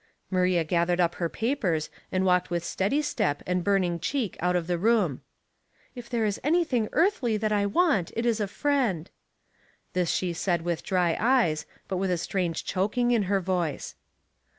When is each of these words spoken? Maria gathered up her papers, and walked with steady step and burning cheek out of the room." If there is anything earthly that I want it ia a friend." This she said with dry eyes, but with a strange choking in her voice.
Maria 0.31 0.63
gathered 0.63 0.99
up 0.99 1.13
her 1.21 1.29
papers, 1.29 1.91
and 2.11 2.25
walked 2.25 2.49
with 2.49 2.63
steady 2.63 3.03
step 3.03 3.43
and 3.45 3.63
burning 3.63 3.99
cheek 3.99 4.35
out 4.39 4.55
of 4.55 4.65
the 4.65 4.79
room." 4.79 5.21
If 5.95 6.09
there 6.09 6.25
is 6.25 6.41
anything 6.43 6.89
earthly 6.91 7.37
that 7.37 7.51
I 7.51 7.67
want 7.67 8.11
it 8.15 8.25
ia 8.25 8.33
a 8.39 8.47
friend." 8.47 9.11
This 9.93 10.09
she 10.09 10.33
said 10.33 10.63
with 10.63 10.81
dry 10.81 11.15
eyes, 11.19 11.67
but 11.87 11.97
with 11.97 12.09
a 12.09 12.17
strange 12.17 12.65
choking 12.65 13.11
in 13.11 13.21
her 13.29 13.41
voice. 13.41 13.93